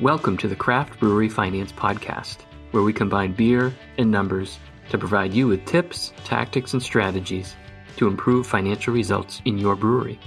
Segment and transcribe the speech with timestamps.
[0.00, 2.38] Welcome to the Craft Brewery Finance Podcast,
[2.72, 4.58] where we combine beer and numbers
[4.90, 7.54] to provide you with tips, tactics, and strategies
[7.98, 10.18] to improve financial results in your brewery.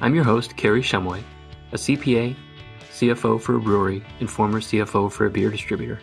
[0.00, 1.20] I'm your host, Kerry Shumway,
[1.72, 2.36] a CPA,
[2.92, 5.98] CFO for a brewery, and former CFO for a beer distributor.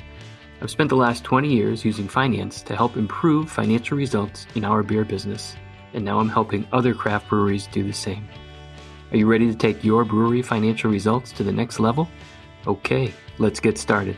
[0.61, 4.83] I've spent the last 20 years using finance to help improve financial results in our
[4.83, 5.55] beer business,
[5.93, 8.27] and now I'm helping other craft breweries do the same.
[9.11, 12.09] Are you ready to take your brewery financial results to the next level?
[12.65, 14.17] Okay, let's get started.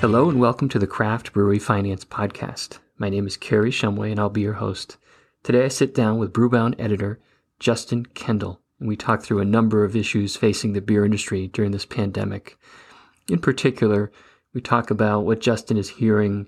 [0.00, 2.80] Hello and welcome to the Craft Brewery Finance Podcast.
[2.98, 4.98] My name is Kerry Shumway and I'll be your host.
[5.42, 7.18] Today I sit down with Brewbound editor
[7.58, 11.70] Justin Kendall and we talk through a number of issues facing the beer industry during
[11.70, 12.58] this pandemic.
[13.30, 14.12] In particular,
[14.52, 16.46] we talk about what Justin is hearing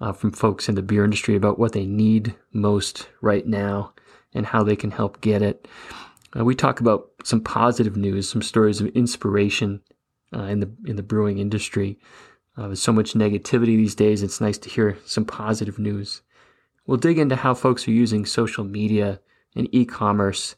[0.00, 3.92] uh, from folks in the beer industry about what they need most right now
[4.32, 5.66] and how they can help get it.
[6.36, 9.80] Uh, we talk about some positive news, some stories of inspiration
[10.34, 11.98] uh, in the in the brewing industry.
[12.56, 14.22] Uh, so much negativity these days.
[14.22, 16.22] It's nice to hear some positive news.
[16.86, 19.20] We'll dig into how folks are using social media
[19.56, 20.54] and e-commerce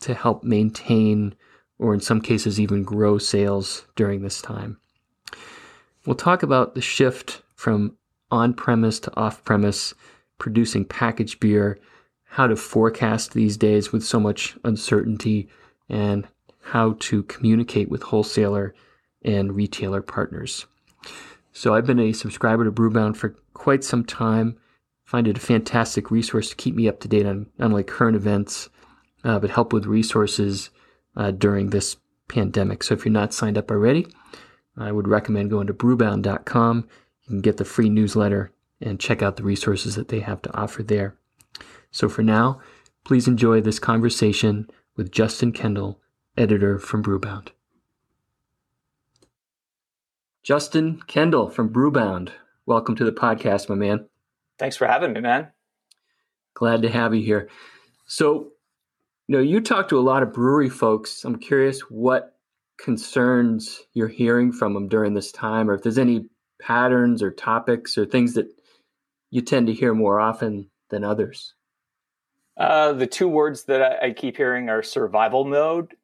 [0.00, 1.34] to help maintain,
[1.78, 4.78] or in some cases even grow sales during this time.
[6.04, 7.96] We'll talk about the shift from
[8.30, 9.94] on-premise to off-premise,
[10.38, 11.78] producing packaged beer,
[12.28, 15.48] how to forecast these days with so much uncertainty
[15.88, 16.28] and
[16.60, 18.74] how to communicate with wholesaler
[19.22, 20.66] and retailer partners.
[21.52, 24.56] So I've been a subscriber to Brewbound for quite some time.
[25.04, 28.16] Find it a fantastic resource to keep me up to date on not only current
[28.16, 28.68] events,
[29.24, 30.70] uh, but help with resources
[31.16, 31.96] uh, during this
[32.28, 32.82] pandemic.
[32.82, 34.06] So if you're not signed up already,
[34.76, 36.88] I would recommend going to brewbound.com.
[37.22, 40.56] You can get the free newsletter and check out the resources that they have to
[40.56, 41.16] offer there.
[41.90, 42.60] So for now,
[43.04, 46.00] please enjoy this conversation with Justin Kendall,
[46.36, 47.48] editor from Brewbound.
[50.42, 52.30] Justin Kendall from Brewbound,
[52.66, 54.06] welcome to the podcast, my man.
[54.58, 55.48] Thanks for having me, man.
[56.54, 57.48] Glad to have you here.
[58.06, 58.52] So,
[59.26, 61.24] you know, you talk to a lot of brewery folks.
[61.24, 62.36] I'm curious what
[62.78, 66.26] concerns you're hearing from them during this time, or if there's any
[66.60, 68.46] patterns or topics or things that
[69.30, 71.54] you tend to hear more often than others.
[72.58, 75.94] Uh, the two words that I, I keep hearing are survival mode.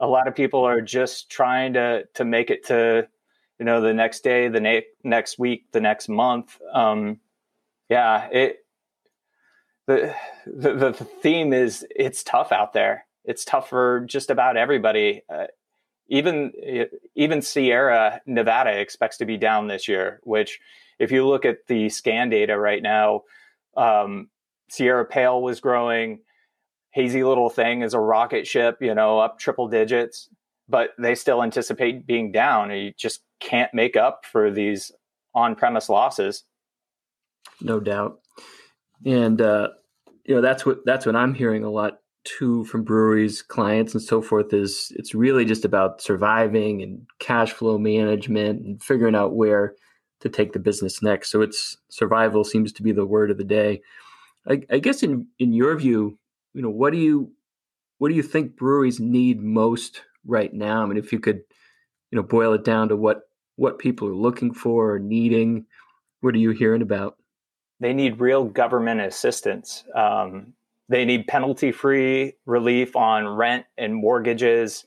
[0.00, 3.06] a lot of people are just trying to to make it to
[3.58, 6.60] you know the next day, the na- next week, the next month.
[6.72, 7.20] Um,
[7.88, 8.64] yeah, it
[9.86, 10.14] the,
[10.46, 13.06] the the theme is it's tough out there.
[13.24, 15.22] It's tough for just about everybody.
[15.32, 15.46] Uh,
[16.08, 16.52] even
[17.14, 20.20] even Sierra Nevada expects to be down this year.
[20.24, 20.58] Which,
[20.98, 23.22] if you look at the scan data right now,
[23.76, 24.28] um,
[24.70, 26.20] Sierra Pale was growing.
[26.92, 30.28] Hazy little thing is a rocket ship, you know, up triple digits,
[30.68, 32.70] but they still anticipate being down.
[32.70, 34.90] You just can't make up for these
[35.34, 36.44] on-premise losses.
[37.60, 38.20] No doubt,
[39.04, 39.68] and uh,
[40.24, 44.02] you know that's what that's what I'm hearing a lot too from breweries, clients, and
[44.02, 44.52] so forth.
[44.52, 49.74] Is it's really just about surviving and cash flow management and figuring out where
[50.20, 51.30] to take the business next.
[51.30, 53.80] So it's survival seems to be the word of the day.
[54.50, 56.18] I, I guess in in your view,
[56.54, 57.32] you know, what do you
[57.98, 60.82] what do you think breweries need most right now?
[60.82, 61.42] I mean, if you could,
[62.10, 63.22] you know, boil it down to what
[63.56, 65.66] what people are looking for or needing,
[66.20, 67.16] what are you hearing about?
[67.78, 69.84] They need real government assistance.
[69.94, 70.54] Um,
[70.88, 74.84] they need penalty free relief on rent and mortgages.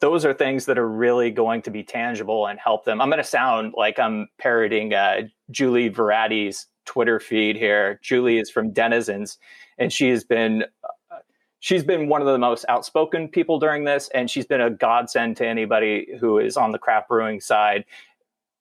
[0.00, 3.00] Those are things that are really going to be tangible and help them.
[3.00, 8.00] I'm going to sound like I'm parroting uh, Julie Verratti's Twitter feed here.
[8.02, 9.38] Julie is from Denizens,
[9.78, 11.18] and she has been uh,
[11.60, 15.36] she's been one of the most outspoken people during this, and she's been a godsend
[15.36, 17.84] to anybody who is on the craft brewing side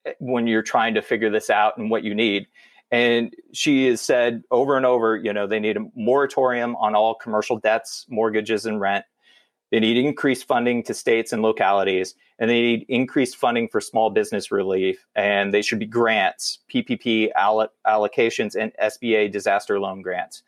[0.06, 2.46] eh, when you're trying to figure this out and what you need.
[2.92, 7.16] And she has said over and over, you know, they need a moratorium on all
[7.16, 9.06] commercial debts, mortgages, and rent.
[9.72, 14.10] They need increased funding to states and localities, and they need increased funding for small
[14.10, 15.06] business relief.
[15.16, 20.44] And they should be grants, PPP allocations, and SBA disaster loan grants.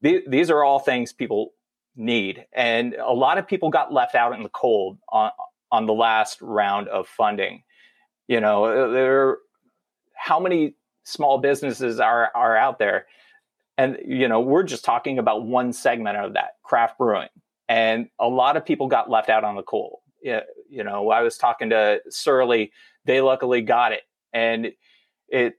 [0.00, 1.52] These are all things people
[1.96, 2.46] need.
[2.52, 5.30] And a lot of people got left out in the cold on,
[5.70, 7.62] on the last round of funding.
[8.26, 9.38] You know, there
[10.14, 10.74] how many
[11.04, 13.06] small businesses are are out there?
[13.76, 17.28] And you know, we're just talking about one segment of that, craft brewing
[17.68, 20.00] and a lot of people got left out on the cold.
[20.24, 22.72] You know, I was talking to Surly;
[23.04, 24.72] they luckily got it, and
[25.28, 25.54] it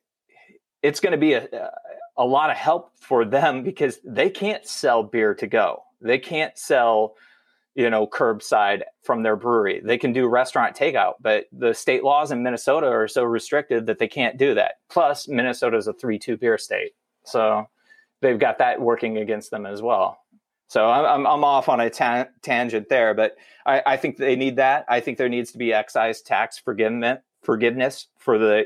[0.81, 1.71] it's going to be a
[2.17, 5.83] a lot of help for them because they can't sell beer to go.
[6.01, 7.15] They can't sell
[7.75, 9.81] you know, curbside from their brewery.
[9.83, 13.99] They can do restaurant takeout, but the state laws in Minnesota are so restricted that
[13.99, 14.75] they can't do that.
[14.89, 16.93] Plus, Minnesota is a 3 2 beer state.
[17.25, 17.67] So
[18.21, 20.19] they've got that working against them as well.
[20.67, 23.35] So I'm, I'm off on a ta- tangent there, but
[23.65, 24.85] I, I think they need that.
[24.89, 28.65] I think there needs to be excise tax forgiveness for the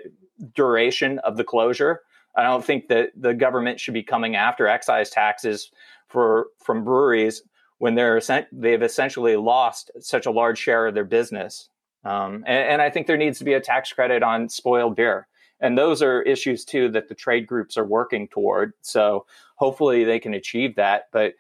[0.55, 2.01] duration of the closure.
[2.35, 5.71] I don't think that the government should be coming after excise taxes
[6.07, 7.43] for from breweries
[7.79, 11.69] when they're they've essentially lost such a large share of their business.
[12.05, 15.27] Um, and, and, I think there needs to be a tax credit on spoiled beer.
[15.59, 18.71] And those are issues too that the trade groups are working toward.
[18.81, 19.25] So
[19.55, 21.09] hopefully they can achieve that.
[21.11, 21.33] But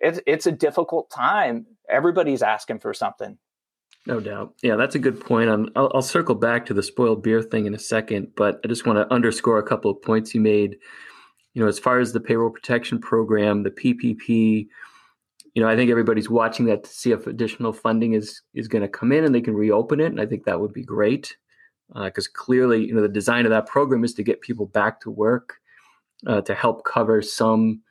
[0.00, 1.66] it's it's a difficult time.
[1.88, 3.38] Everybody's asking for something.
[4.06, 4.54] No doubt.
[4.62, 5.50] Yeah, that's a good point.
[5.50, 8.68] Um, I'll, I'll circle back to the spoiled beer thing in a second, but I
[8.68, 10.76] just want to underscore a couple of points you made.
[11.52, 14.68] You know, as far as the payroll protection program, the PPP,
[15.54, 18.82] you know, I think everybody's watching that to see if additional funding is is going
[18.82, 21.36] to come in and they can reopen it, and I think that would be great
[21.92, 25.00] because uh, clearly, you know, the design of that program is to get people back
[25.00, 25.56] to work
[26.26, 27.82] uh, to help cover some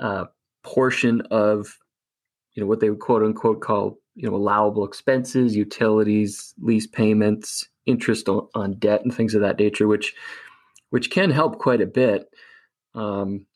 [0.00, 0.26] uh,
[0.68, 1.78] portion of,
[2.54, 7.68] you know, what they would quote unquote call you know allowable expenses, utilities, lease payments,
[7.86, 10.14] interest on, on debt, and things of that nature, which
[10.90, 12.26] which can help quite a bit.
[12.94, 13.46] Um,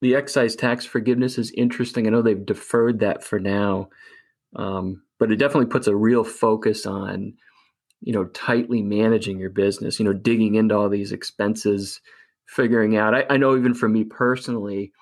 [0.00, 2.06] the excise tax forgiveness is interesting.
[2.06, 3.88] I know they've deferred that for now,
[4.54, 7.34] um, but it definitely puts a real focus on
[8.00, 9.98] you know tightly managing your business.
[9.98, 12.00] You know, digging into all these expenses,
[12.46, 13.14] figuring out.
[13.16, 14.92] I, I know even for me personally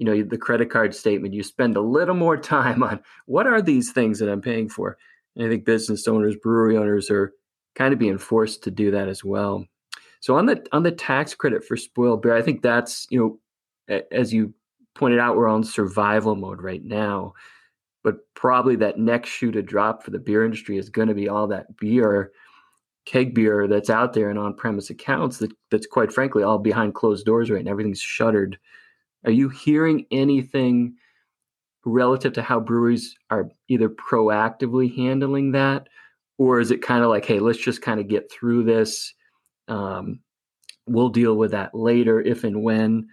[0.00, 3.60] you know the credit card statement you spend a little more time on what are
[3.60, 4.96] these things that i'm paying for?
[5.36, 7.34] And i think business owners brewery owners are
[7.76, 9.64] kind of being forced to do that as well.
[10.20, 13.38] So on the on the tax credit for spoiled beer i think that's you
[13.88, 14.54] know as you
[14.94, 17.34] pointed out we're on survival mode right now.
[18.02, 21.28] But probably that next shoe to drop for the beer industry is going to be
[21.28, 22.32] all that beer
[23.04, 26.94] keg beer that's out there and on premise accounts that that's quite frankly all behind
[26.94, 27.70] closed doors right now.
[27.70, 28.58] Everything's shuttered
[29.24, 30.94] are you hearing anything
[31.84, 35.88] relative to how breweries are either proactively handling that,
[36.38, 39.14] or is it kind of like, hey, let's just kind of get through this?
[39.68, 40.20] Um,
[40.86, 43.08] we'll deal with that later if and when.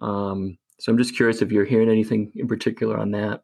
[0.00, 3.42] Um, so I'm just curious if you're hearing anything in particular on that.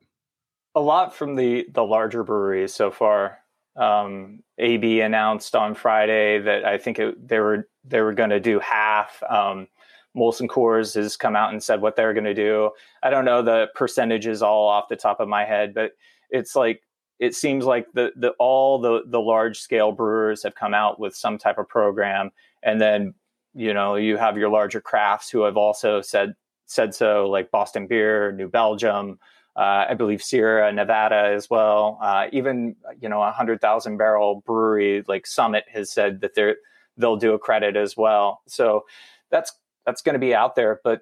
[0.74, 3.38] A lot from the the larger breweries so far.
[3.76, 8.40] Um, AB announced on Friday that I think it, they were they were going to
[8.40, 9.22] do half.
[9.28, 9.68] Um,
[10.16, 12.70] Molson Coors has come out and said what they're going to do.
[13.02, 15.93] I don't know the percentages all off the top of my head, but
[16.31, 16.82] it's like
[17.19, 21.14] it seems like the the all the the large scale brewers have come out with
[21.14, 22.31] some type of program,
[22.62, 23.14] and then
[23.55, 26.34] you know you have your larger crafts who have also said
[26.66, 29.19] said so, like Boston Beer, New Belgium.
[29.56, 31.99] Uh, I believe Sierra Nevada as well.
[32.00, 36.56] Uh, even you know a hundred thousand barrel brewery like Summit has said that they're
[36.96, 38.43] they'll do a credit as well.
[38.46, 38.84] So
[39.31, 39.52] that's
[39.88, 40.81] that's going to be out there.
[40.85, 41.00] But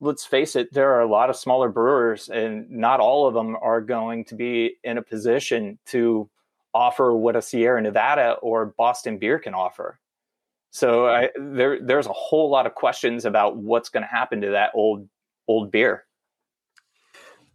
[0.00, 3.56] let's face it, there are a lot of smaller brewers, and not all of them
[3.62, 6.28] are going to be in a position to
[6.74, 9.98] offer what a Sierra Nevada or Boston Beer can offer.
[10.72, 14.50] So I, there, there's a whole lot of questions about what's going to happen to
[14.50, 15.08] that old,
[15.48, 16.04] old beer.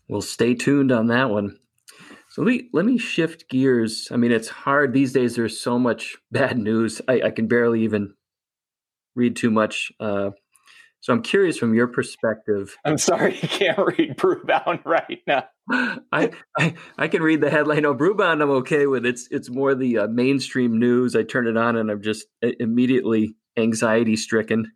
[0.08, 1.60] Well, stay tuned on that one.
[2.30, 4.08] So let me let me shift gears.
[4.12, 5.36] I mean, it's hard these days.
[5.36, 7.00] There's so much bad news.
[7.08, 8.16] I, I can barely even
[9.16, 10.30] read too much uh,
[11.00, 12.76] so I'm curious from your perspective.
[12.84, 15.46] I'm sorry you can't read Brewbound right now.
[15.70, 17.86] I, I, I can read the headline.
[17.86, 19.06] Oh, Brewbound, I'm okay with.
[19.06, 21.16] It's it's more the uh, mainstream news.
[21.16, 24.72] I turn it on and I'm just immediately anxiety stricken.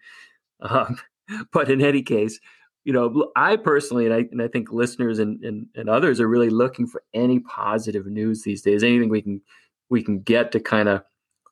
[0.62, 1.00] Um,
[1.54, 2.40] but in any case,
[2.84, 6.28] you know, I personally and I and I think listeners and, and and others are
[6.28, 8.84] really looking for any positive news these days.
[8.84, 9.42] Anything we can
[9.90, 11.04] we can get to kind of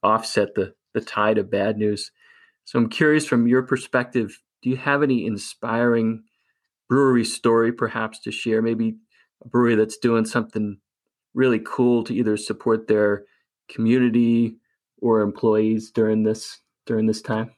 [0.03, 2.11] offset the the tide of bad news.
[2.65, 6.23] So I'm curious from your perspective, do you have any inspiring
[6.87, 8.61] brewery story perhaps to share?
[8.61, 8.95] Maybe
[9.43, 10.79] a brewery that's doing something
[11.33, 13.23] really cool to either support their
[13.69, 14.57] community
[15.01, 17.51] or employees during this during this time?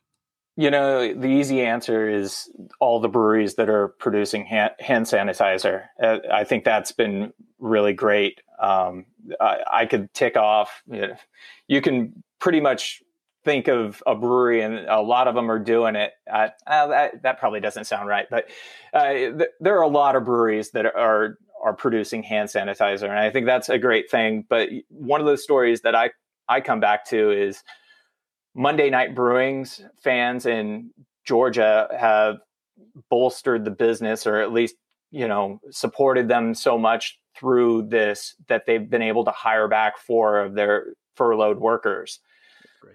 [0.58, 5.86] You know, the easy answer is all the breweries that are producing hand, sanitizer.
[6.02, 8.42] Uh, I think that's been really great.
[8.62, 9.06] Um,
[9.40, 10.84] I, I, could tick off.
[10.88, 11.16] You, know,
[11.68, 13.02] you can pretty much
[13.44, 16.12] think of a brewery and a lot of them are doing it.
[16.32, 18.50] Uh, uh, that, that, probably doesn't sound right, but
[18.94, 23.20] uh, th- there are a lot of breweries that are are producing hand sanitizer, and
[23.20, 24.46] I think that's a great thing.
[24.50, 26.12] But one of the stories that I
[26.48, 27.64] I come back to is
[28.56, 30.92] Monday Night Brewing's fans in
[31.26, 32.38] Georgia have
[33.10, 34.76] bolstered the business, or at least
[35.12, 39.98] you know supported them so much through this that they've been able to hire back
[39.98, 42.20] four of their furloughed workers.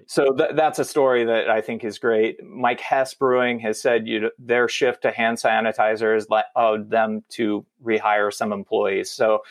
[0.06, 2.42] So th- that's a story that I think is great.
[2.44, 7.64] Mike Hess Brewing has said you know, their shift to hand sanitizers allowed them to
[7.84, 9.10] rehire some employees.
[9.10, 9.42] So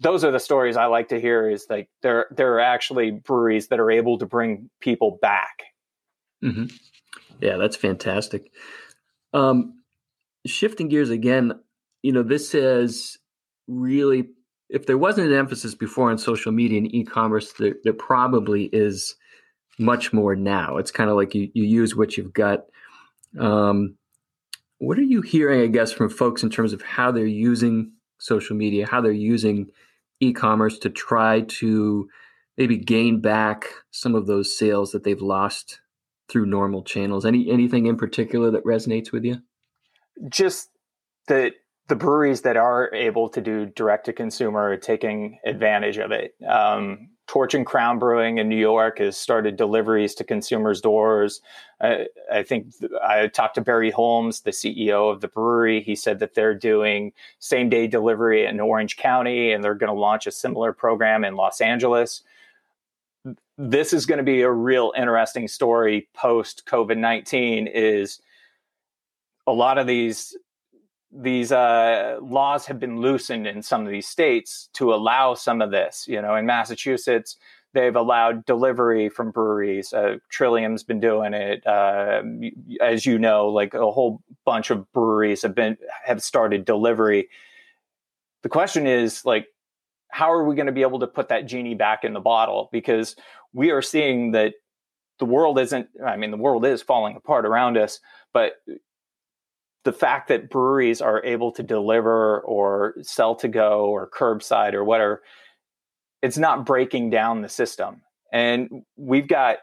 [0.00, 1.48] those are the stories I like to hear.
[1.48, 5.62] Is like there there are actually breweries that are able to bring people back.
[6.42, 6.66] Mm-hmm.
[7.40, 8.50] Yeah, that's fantastic.
[9.32, 9.82] Um,
[10.46, 11.52] shifting gears again,
[12.02, 13.18] you know, this is
[13.68, 14.30] really
[14.70, 19.16] if there wasn't an emphasis before on social media and e-commerce, there, there probably is
[19.80, 20.76] much more now.
[20.76, 22.66] It's kind of like you, you use what you've got.
[23.38, 23.96] Um,
[24.78, 28.56] what are you hearing, I guess, from folks in terms of how they're using social
[28.56, 29.70] media, how they're using
[30.20, 32.08] e-commerce to try to
[32.56, 35.80] maybe gain back some of those sales that they've lost
[36.28, 37.24] through normal channels?
[37.24, 39.42] Any anything in particular that resonates with you?
[40.28, 40.68] Just
[41.28, 41.54] that
[41.88, 46.34] the breweries that are able to do direct to consumer are taking advantage of it.
[46.46, 51.40] Um, Torch and Crown Brewing in New York has started deliveries to consumers' doors.
[51.80, 55.80] I, I think I talked to Barry Holmes, the CEO of the brewery.
[55.80, 60.00] He said that they're doing same day delivery in Orange County and they're going to
[60.00, 62.24] launch a similar program in Los Angeles.
[63.56, 68.20] This is going to be a real interesting story post COVID 19 is
[69.46, 70.36] a lot of these
[71.12, 75.70] these uh, laws have been loosened in some of these states to allow some of
[75.70, 76.06] this.
[76.06, 77.36] You know, in Massachusetts,
[77.72, 79.92] they've allowed delivery from breweries.
[79.92, 81.66] Uh, Trillium's been doing it.
[81.66, 82.22] Uh,
[82.80, 87.28] as you know, like a whole bunch of breweries have been have started delivery.
[88.42, 89.46] The question is like,
[90.08, 92.68] how are we going to be able to put that genie back in the bottle?
[92.72, 93.16] Because
[93.52, 94.54] we are seeing that
[95.18, 95.88] the world isn't.
[96.04, 98.00] I mean, the world is falling apart around us,
[98.32, 98.54] but
[99.84, 104.84] the fact that breweries are able to deliver or sell to go or curbside or
[104.84, 105.22] whatever,
[106.22, 108.02] it's not breaking down the system.
[108.32, 109.56] And we've got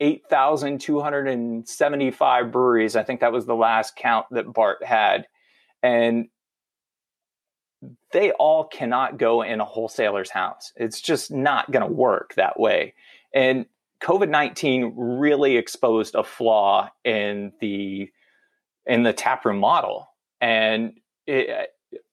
[0.00, 2.96] 8,275 breweries.
[2.96, 5.26] I think that was the last count that Bart had.
[5.82, 6.26] And
[8.12, 10.72] they all cannot go in a wholesaler's house.
[10.76, 12.94] It's just not going to work that way.
[13.34, 13.66] And
[14.02, 18.10] COVID 19 really exposed a flaw in the
[18.86, 20.08] in the taproom model,
[20.40, 20.94] and
[21.26, 21.70] it,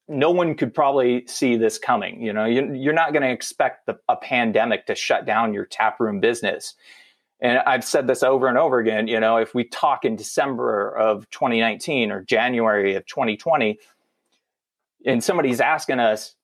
[0.10, 2.22] no one could probably see this coming.
[2.22, 5.66] You know, you, are not going to expect the, a pandemic to shut down your
[5.66, 6.74] taproom business.
[7.40, 9.08] And I've said this over and over again.
[9.08, 13.80] You know, if we talk in December of 2019 or January of 2020,
[15.06, 16.36] and somebody's asking us,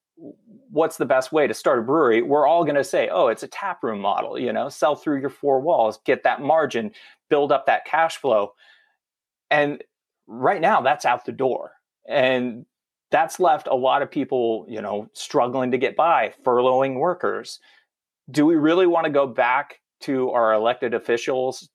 [0.69, 2.21] what's the best way to start a brewery?
[2.21, 4.39] We're all going to say, oh, it's a taproom model.
[4.39, 6.91] You know, sell through your four walls, get that margin,
[7.29, 8.53] build up that cash flow.
[9.49, 9.83] And
[10.27, 11.71] right now that's out the door.
[12.07, 12.65] And
[13.11, 17.59] that's left a lot of people you know struggling to get by furloughing workers.
[18.29, 21.69] Do we really want to go back to our elected officials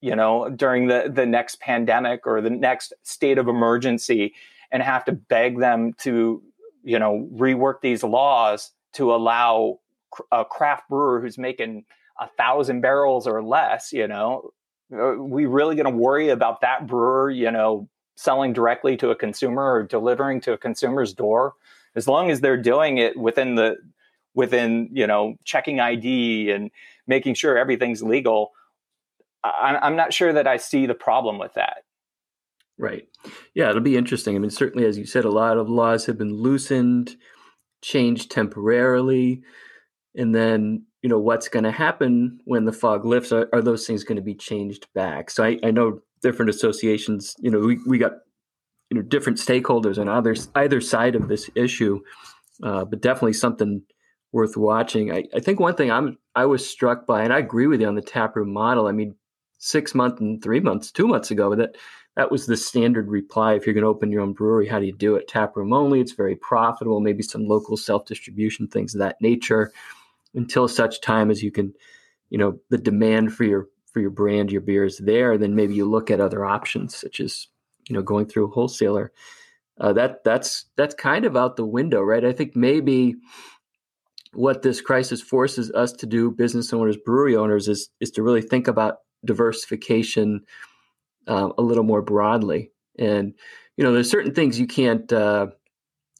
[0.00, 4.34] you know during the the next pandemic or the next state of emergency
[4.70, 6.42] and have to beg them to
[6.82, 9.78] you know rework these laws to allow
[10.32, 11.84] a craft brewer who's making
[12.20, 14.50] a thousand barrels or less you know
[14.92, 19.16] are we really going to worry about that brewer, you know, selling directly to a
[19.16, 21.54] consumer or delivering to a consumer's door?
[21.94, 23.76] As long as they're doing it within the
[24.34, 26.70] within you know checking ID and
[27.06, 28.52] making sure everything's legal,
[29.42, 31.84] I, I'm not sure that I see the problem with that.
[32.78, 33.08] Right.
[33.54, 34.36] Yeah, it'll be interesting.
[34.36, 37.16] I mean, certainly, as you said, a lot of laws have been loosened,
[37.82, 39.42] changed temporarily,
[40.18, 43.86] and then you know what's going to happen when the fog lifts are, are those
[43.86, 45.30] things going to be changed back?
[45.30, 48.12] So I, I, know different associations you know we, we got
[48.90, 52.00] you know different stakeholders on either either side of this issue
[52.62, 53.82] uh, but definitely something
[54.32, 55.12] worth watching.
[55.12, 57.88] I, I think one thing i'm i was struck by and i agree with you
[57.88, 59.14] on the taproom model i mean
[59.58, 61.76] six months and three months two months ago that
[62.16, 63.54] that was the standard reply.
[63.54, 65.28] If you're going to open your own brewery how do you do it?
[65.28, 69.72] Taproom only it's very profitable maybe some local self-distribution things of that nature
[70.34, 71.74] until such time as you can,
[72.30, 75.74] you know, the demand for your for your brand, your beer is there, then maybe
[75.74, 77.48] you look at other options such as,
[77.88, 79.12] you know, going through a wholesaler.
[79.80, 82.24] Uh, that that's that's kind of out the window, right?
[82.24, 83.14] I think maybe
[84.34, 88.42] what this crisis forces us to do, business owners, brewery owners, is is to really
[88.42, 90.42] think about diversification
[91.26, 92.72] um, a little more broadly.
[92.98, 93.34] And
[93.76, 95.48] you know, there's certain things you can't uh,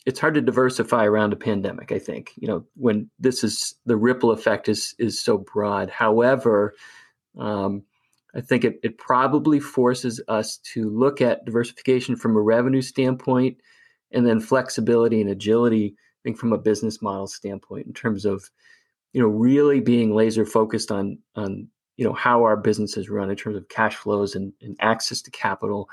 [0.07, 3.97] it's hard to diversify around a pandemic i think you know when this is the
[3.97, 5.91] ripple effect is is so broad.
[5.91, 6.75] However
[7.39, 7.83] um,
[8.35, 13.59] i think it, it probably forces us to look at diversification from a revenue standpoint
[14.13, 18.51] and then flexibility and agility I think from a business model standpoint in terms of
[19.13, 23.37] you know really being laser focused on on you know how our businesses run in
[23.37, 25.89] terms of cash flows and, and access to capital.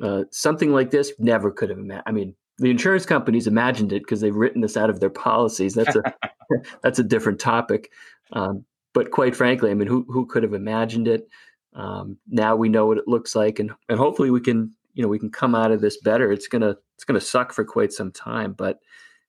[0.00, 4.02] Uh, something like this never could have imagined i mean the insurance companies imagined it
[4.02, 5.74] because they've written this out of their policies.
[5.74, 6.02] That's a
[6.82, 7.90] that's a different topic.
[8.32, 11.28] Um, but quite frankly i mean who, who could have imagined it?
[11.74, 15.08] Um, now we know what it looks like and, and hopefully we can you know
[15.08, 16.30] we can come out of this better.
[16.30, 18.78] It's gonna it's gonna suck for quite some time but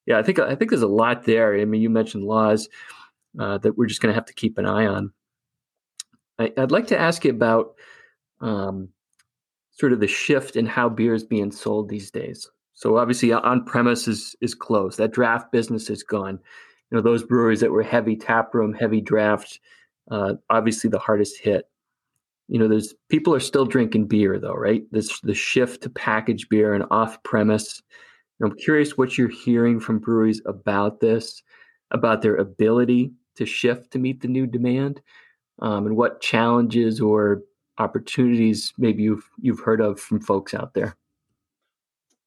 [0.05, 1.55] yeah i think i think there's a lot there.
[1.55, 2.67] I mean you mentioned laws
[3.39, 5.11] uh, that we're just going to have to keep an eye on.
[6.39, 7.75] I, would like to ask you about
[8.41, 8.89] um,
[9.71, 12.49] sort of the shift in how beer is being sold these days.
[12.73, 14.97] So obviously, on premise is is closed.
[14.97, 16.39] That draft business is gone.
[16.91, 19.59] You know, those breweries that were heavy tap room, heavy draft,
[20.11, 21.69] uh, obviously the hardest hit.
[22.47, 24.83] You know, there's people are still drinking beer though, right?
[24.91, 27.81] This the shift to packaged beer and off premise.
[28.43, 31.41] I'm curious what you're hearing from breweries about this,
[31.91, 35.01] about their ability to shift to meet the new demand
[35.61, 37.41] um, and what challenges or
[37.77, 40.95] opportunities maybe you've you've heard of from folks out there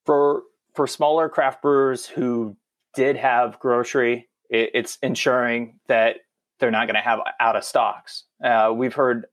[0.07, 0.45] for
[0.75, 2.57] for smaller craft brewers who
[2.95, 6.17] did have grocery it, it's ensuring that
[6.59, 8.25] they're not going to have out of stocks.
[8.43, 9.27] Uh, we've heard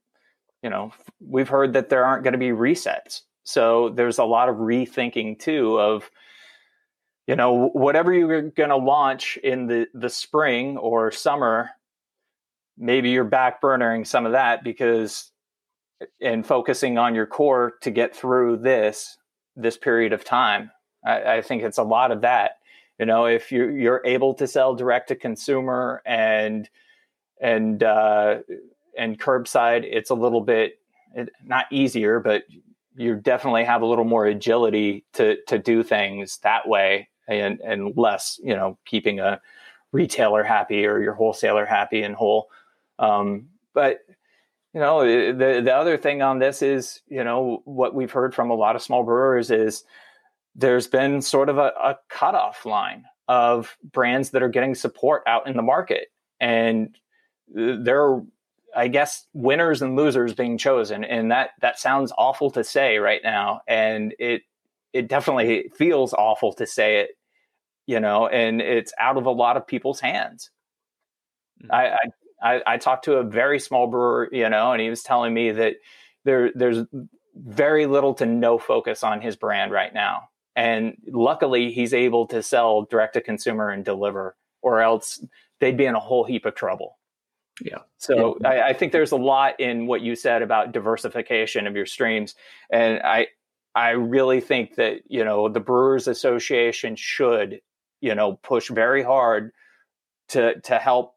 [0.62, 3.20] you know we've heard that there aren't going to be resets.
[3.44, 6.10] So there's a lot of rethinking too of
[7.26, 11.70] you know whatever you're going to launch in the the spring or summer
[12.76, 15.30] maybe you're back burnering some of that because
[16.20, 19.16] and focusing on your core to get through this
[19.56, 20.70] this period of time
[21.04, 22.58] i, I think it's a lot of that
[22.98, 26.68] you know if you you're able to sell direct to consumer and
[27.40, 28.38] and uh
[28.96, 30.78] and curbside it's a little bit
[31.44, 32.44] not easier but
[32.96, 37.96] you definitely have a little more agility to to do things that way and and
[37.96, 39.40] less you know keeping a
[39.94, 42.50] retailer happy or your wholesaler happy and whole.
[42.98, 44.00] Um, but
[44.74, 48.50] you know the the other thing on this is you know what we've heard from
[48.50, 49.84] a lot of small brewers is
[50.54, 55.46] there's been sort of a, a cutoff line of brands that are getting support out
[55.46, 56.08] in the market
[56.40, 56.96] and
[57.48, 58.22] there are
[58.76, 63.22] i guess winners and losers being chosen and that that sounds awful to say right
[63.22, 64.42] now and it
[64.92, 67.10] it definitely feels awful to say it
[67.86, 70.50] you know, and it's out of a lot of people's hands.
[71.62, 71.72] Mm-hmm.
[71.72, 71.96] I,
[72.44, 75.50] I, I talked to a very small brewer, you know, and he was telling me
[75.52, 75.76] that
[76.24, 76.84] there there's
[77.34, 80.28] very little to no focus on his brand right now.
[80.54, 85.24] And luckily he's able to sell direct to consumer and deliver, or else
[85.58, 86.98] they'd be in a whole heap of trouble.
[87.60, 87.78] Yeah.
[87.98, 88.48] So yeah.
[88.48, 92.34] I, I think there's a lot in what you said about diversification of your streams.
[92.70, 93.28] And I
[93.74, 97.60] I really think that, you know, the Brewers Association should
[98.00, 99.50] you know push very hard
[100.28, 101.13] to to help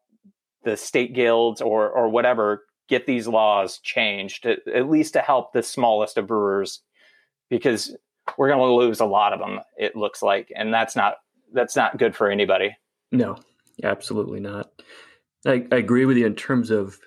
[0.64, 5.52] the state guilds or or whatever get these laws changed to, at least to help
[5.52, 6.80] the smallest of brewers
[7.50, 7.94] because
[8.36, 11.16] we're going to lose a lot of them it looks like and that's not
[11.52, 12.76] that's not good for anybody
[13.12, 13.36] no
[13.82, 14.70] absolutely not
[15.46, 16.98] I, I agree with you in terms of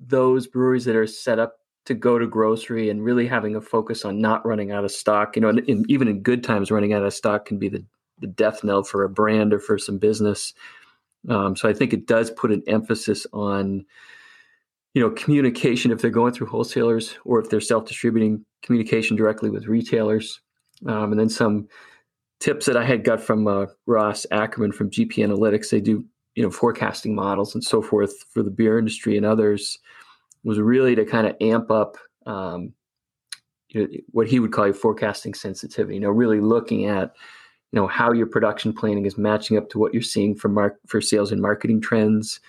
[0.00, 4.04] those breweries that are set up to go to grocery and really having a focus
[4.04, 7.14] on not running out of stock you know even in good times running out of
[7.14, 7.84] stock can be the
[8.22, 10.54] the death knell for a brand or for some business.
[11.28, 13.84] Um, so I think it does put an emphasis on,
[14.94, 19.66] you know, communication if they're going through wholesalers or if they're self-distributing communication directly with
[19.66, 20.40] retailers.
[20.86, 21.68] Um, and then some
[22.40, 25.70] tips that I had got from uh, Ross Ackerman from GP Analytics.
[25.70, 26.04] They do,
[26.34, 29.78] you know, forecasting models and so forth for the beer industry and others.
[30.44, 32.72] Was really to kind of amp up, um,
[33.68, 35.94] you know, what he would call forecasting sensitivity.
[35.94, 37.14] You know, really looking at
[37.72, 40.78] you know how your production planning is matching up to what you're seeing for mark
[40.86, 42.40] for sales and marketing trends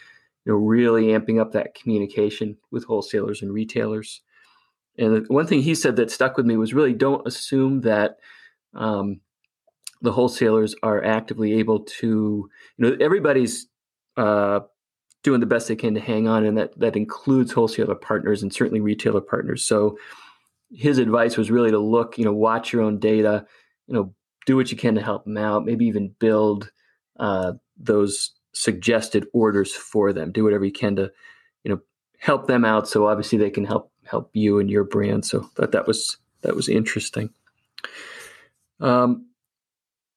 [0.45, 4.21] you know really amping up that communication with wholesalers and retailers.
[4.97, 8.19] And one thing he said that stuck with me was really don't assume that
[8.75, 9.21] um,
[10.01, 13.67] the wholesalers are actively able to you know everybody's
[14.17, 14.59] uh,
[15.23, 18.53] doing the best they can to hang on and that that includes wholesaler partners and
[18.53, 19.63] certainly retailer partners.
[19.63, 19.97] So
[20.71, 23.45] his advice was really to look you know watch your own data
[23.87, 24.13] you know
[24.45, 25.65] do what you can to help them out.
[25.65, 26.71] Maybe even build
[27.19, 30.31] uh, those suggested orders for them.
[30.31, 31.11] Do whatever you can to,
[31.63, 31.79] you know,
[32.19, 32.87] help them out.
[32.87, 35.25] So obviously they can help help you and your brand.
[35.25, 37.29] So that that was that was interesting.
[38.79, 39.27] Um,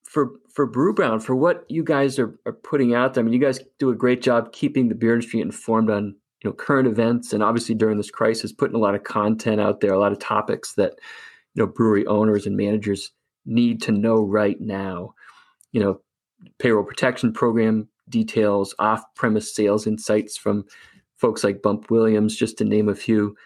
[0.05, 3.41] for for Brewbound, for what you guys are, are putting out there, I mean, you
[3.41, 7.33] guys do a great job keeping the beer industry informed on you know current events,
[7.33, 10.19] and obviously during this crisis, putting a lot of content out there, a lot of
[10.19, 10.95] topics that
[11.55, 13.11] you know brewery owners and managers
[13.46, 15.14] need to know right now.
[15.72, 16.00] You know,
[16.59, 20.64] payroll protection program details, off premise sales insights from
[21.16, 23.37] folks like Bump Williams, just to name a few.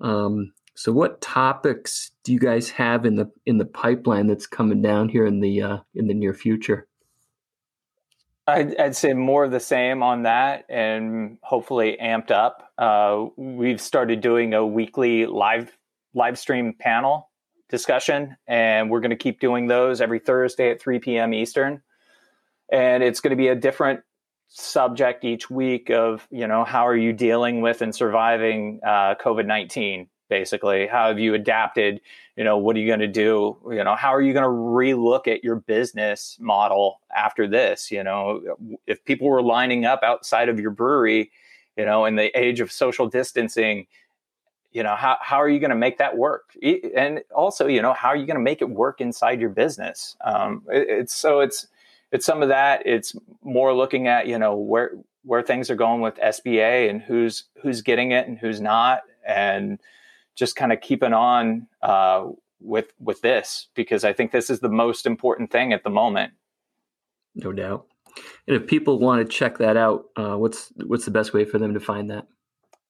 [0.00, 4.80] Um, so, what topics do you guys have in the in the pipeline that's coming
[4.80, 6.86] down here in the uh, in the near future?
[8.46, 12.72] I'd, I'd, say more of the same on that, and hopefully amped up.
[12.78, 15.76] Uh, we've started doing a weekly live
[16.14, 17.27] live stream panel
[17.68, 21.34] discussion, and we're going to keep doing those every Thursday at 3 p.m.
[21.34, 21.82] Eastern.
[22.70, 24.00] And it's going to be a different
[24.48, 29.46] subject each week of you know how are you dealing with and surviving uh, COVID
[29.46, 30.08] nineteen.
[30.28, 32.02] Basically, how have you adapted?
[32.36, 33.56] You know, what are you going to do?
[33.70, 37.90] You know, how are you going to relook at your business model after this?
[37.90, 38.42] You know,
[38.86, 41.30] if people were lining up outside of your brewery,
[41.78, 43.86] you know, in the age of social distancing,
[44.72, 46.54] you know how, how are you going to make that work?
[46.96, 50.16] And also you know how are you going to make it work inside your business?
[50.24, 51.66] Um, it, it's so it's
[52.12, 52.86] it's some of that.
[52.86, 54.92] It's more looking at you know where
[55.28, 59.78] where things are going with sba and who's who's getting it and who's not and
[60.34, 62.26] just kind of keeping on uh,
[62.60, 66.32] with with this because i think this is the most important thing at the moment.
[67.34, 67.86] No doubt.
[68.48, 71.58] And if people want to check that out uh, what's what's the best way for
[71.58, 72.26] them to find that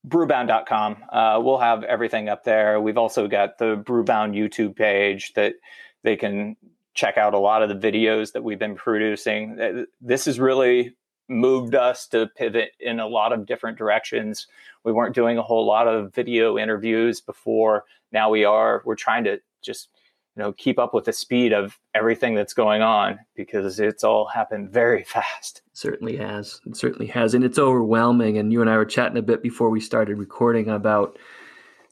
[0.08, 1.04] brewbound.com.
[1.10, 2.80] Uh, we'll have everything up there.
[2.80, 5.54] We've also got the Brewbound YouTube page that
[6.02, 6.56] they can
[6.94, 9.60] check out a lot of the videos that we've been producing.
[9.60, 10.94] Uh, this has really
[11.28, 14.46] moved us to pivot in a lot of different directions.
[14.84, 17.84] We weren't doing a whole lot of video interviews before.
[18.10, 18.82] Now we are.
[18.84, 19.90] We're trying to just
[20.38, 24.26] you know keep up with the speed of everything that's going on because it's all
[24.26, 25.62] happened very fast.
[25.66, 26.60] It certainly has.
[26.64, 27.34] It certainly has.
[27.34, 28.38] And it's overwhelming.
[28.38, 31.18] And you and i were chatting a bit before we started recording about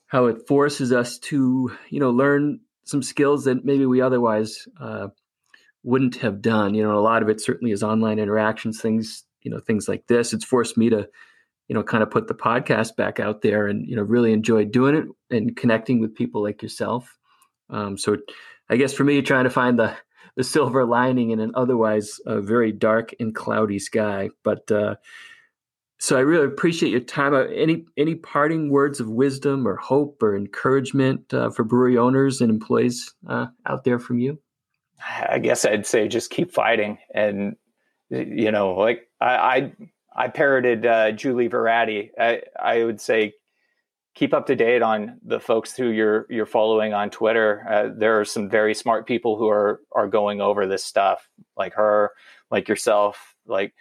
[0.07, 5.09] how it forces us to you know learn some skills that maybe we otherwise uh,
[5.83, 6.75] wouldn't have done.
[6.75, 10.07] You know a lot of it certainly is online interactions things you know things like
[10.07, 10.33] this.
[10.33, 11.09] It's forced me to
[11.67, 14.67] you know kind of put the podcast back out there and you know really enjoy
[14.67, 17.16] doing it and connecting with people like yourself
[17.71, 18.17] um, so
[18.69, 19.97] I guess for me, trying to find the
[20.37, 24.29] the silver lining in an otherwise uh, very dark and cloudy sky.
[24.43, 24.97] But uh,
[25.99, 27.35] so I really appreciate your time.
[27.35, 32.41] Uh, any any parting words of wisdom or hope or encouragement uh, for brewery owners
[32.41, 34.39] and employees uh, out there from you?
[35.29, 37.57] I guess I'd say just keep fighting, and
[38.11, 39.73] you know, like I I,
[40.15, 42.11] I parroted uh, Julie Verratti.
[42.19, 43.35] I I would say
[44.17, 47.65] keep up to date on the folks who you're you're following on Twitter.
[47.71, 51.75] Uh, there are some very smart people who are are going over this stuff, like
[51.75, 52.11] her,
[52.51, 53.75] like yourself, like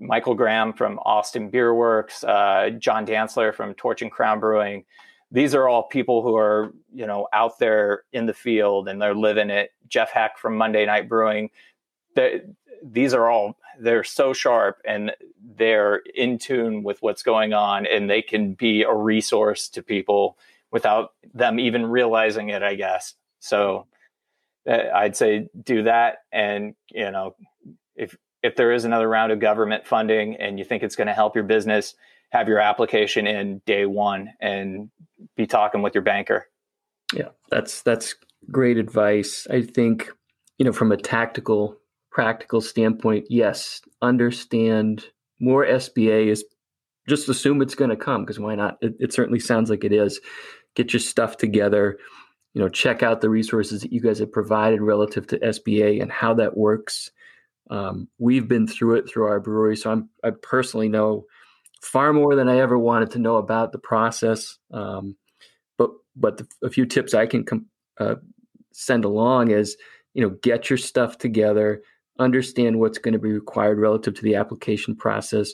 [0.00, 4.84] Michael Graham from Austin Beer Works, uh, John Dantzler from Torch and Crown Brewing.
[5.30, 9.14] These are all people who are you know out there in the field and they're
[9.14, 9.70] living it.
[9.86, 11.50] Jeff Heck from Monday Night Brewing.
[12.16, 12.40] They,
[12.82, 15.12] these are all they're so sharp and
[15.56, 20.36] they're in tune with what's going on and they can be a resource to people
[20.70, 23.14] without them even realizing it i guess.
[23.40, 23.86] So
[24.68, 27.34] uh, i'd say do that and you know
[27.96, 31.14] if if there is another round of government funding and you think it's going to
[31.14, 31.94] help your business
[32.30, 34.90] have your application in day one and
[35.36, 36.46] be talking with your banker.
[37.12, 38.16] Yeah that's that's
[38.50, 39.46] great advice.
[39.48, 40.10] I think
[40.58, 41.76] you know from a tactical
[42.12, 45.06] practical standpoint, yes, understand
[45.40, 46.44] more SBA is
[47.08, 48.76] just assume it's going to come because why not?
[48.80, 50.20] It, it, certainly sounds like it is.
[50.76, 51.98] Get your stuff together.
[52.54, 56.12] You know, check out the resources that you guys have provided relative to SBA and
[56.12, 57.10] how that works.
[57.70, 61.24] Um, we've been through it through our brewery, so I'm I personally know
[61.80, 64.58] far more than I ever wanted to know about the process.
[64.70, 65.16] Um,
[65.78, 67.66] but but the, a few tips I can com-
[67.98, 68.16] uh,
[68.72, 69.76] send along is
[70.12, 71.82] you know get your stuff together
[72.18, 75.52] understand what's going to be required relative to the application process.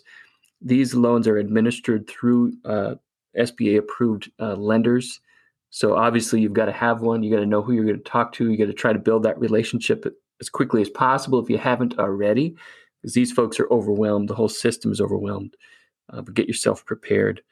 [0.61, 2.95] These loans are administered through uh,
[3.37, 5.21] SBA approved uh, lenders.
[5.71, 7.23] So obviously, you've got to have one.
[7.23, 8.51] You got to know who you're going to talk to.
[8.51, 10.07] You got to try to build that relationship
[10.41, 12.57] as quickly as possible if you haven't already,
[13.01, 14.29] because these folks are overwhelmed.
[14.29, 15.55] The whole system is overwhelmed.
[16.11, 17.43] Uh, but get yourself prepared.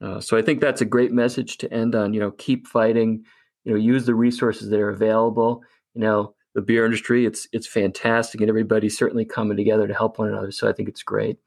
[0.00, 2.12] Uh, so I think that's a great message to end on.
[2.12, 3.24] You know, keep fighting.
[3.64, 5.62] You know, use the resources that are available.
[5.94, 7.26] You know, the beer industry.
[7.26, 10.50] It's it's fantastic, and everybody's certainly coming together to help one another.
[10.50, 11.38] So I think it's great.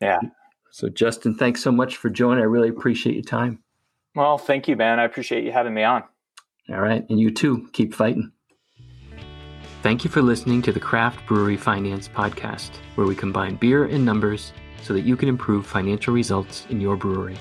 [0.00, 0.20] Yeah.
[0.70, 2.42] So Justin, thanks so much for joining.
[2.42, 3.60] I really appreciate your time.
[4.14, 5.00] Well, thank you, man.
[5.00, 6.02] I appreciate you having me on.
[6.68, 7.68] All right, and you too.
[7.72, 8.32] Keep fighting.
[9.82, 14.04] Thank you for listening to the Craft Brewery Finance Podcast, where we combine beer and
[14.04, 17.36] numbers so that you can improve financial results in your brewery.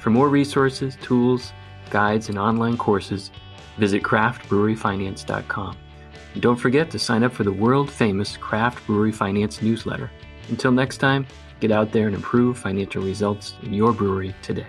[0.00, 1.52] For more resources, tools,
[1.90, 3.30] guides, and online courses,
[3.78, 5.76] visit craftbreweryfinance.com.
[6.38, 10.08] And don't forget to sign up for the world famous Craft Brewery Finance newsletter.
[10.50, 11.26] Until next time,
[11.58, 14.68] get out there and improve financial results in your brewery today.